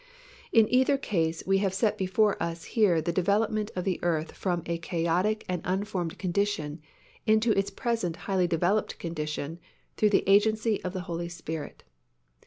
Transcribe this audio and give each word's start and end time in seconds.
In 0.51 0.67
either 0.73 0.97
case 0.97 1.43
we 1.45 1.59
have 1.59 1.75
set 1.75 1.95
before 1.95 2.35
us 2.41 2.63
here 2.63 3.03
the 3.03 3.11
development 3.11 3.69
of 3.75 3.83
the 3.83 3.99
earth 4.01 4.31
from 4.31 4.63
a 4.65 4.79
chaotic 4.79 5.45
and 5.47 5.61
unformed 5.63 6.17
condition 6.17 6.81
into 7.27 7.51
its 7.51 7.69
present 7.69 8.15
highly 8.25 8.47
developed 8.47 8.97
condition 8.97 9.59
through 9.97 10.09
the 10.09 10.27
agency 10.27 10.83
of 10.83 10.93
the 10.93 11.01
Holy 11.01 11.29
Spirit. 11.29 11.83